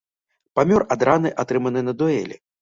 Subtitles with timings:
[0.59, 2.41] Памёр ад раны атрыманай на дуэлі.